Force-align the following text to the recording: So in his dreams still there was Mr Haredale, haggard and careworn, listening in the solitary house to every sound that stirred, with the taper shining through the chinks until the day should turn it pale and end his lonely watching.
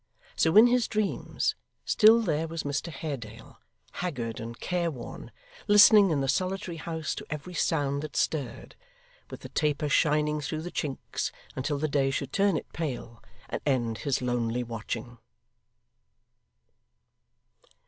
So 0.35 0.57
in 0.57 0.65
his 0.65 0.87
dreams 0.87 1.53
still 1.85 2.21
there 2.23 2.47
was 2.47 2.63
Mr 2.63 2.91
Haredale, 2.91 3.59
haggard 3.91 4.39
and 4.39 4.59
careworn, 4.59 5.29
listening 5.67 6.09
in 6.09 6.21
the 6.21 6.27
solitary 6.27 6.77
house 6.77 7.13
to 7.13 7.25
every 7.29 7.53
sound 7.53 8.01
that 8.01 8.15
stirred, 8.15 8.75
with 9.29 9.41
the 9.41 9.49
taper 9.49 9.89
shining 9.89 10.41
through 10.41 10.63
the 10.63 10.71
chinks 10.71 11.29
until 11.55 11.77
the 11.77 11.87
day 11.87 12.09
should 12.09 12.33
turn 12.33 12.57
it 12.57 12.73
pale 12.73 13.23
and 13.47 13.61
end 13.63 13.99
his 13.99 14.23
lonely 14.23 14.63
watching. 14.63 15.19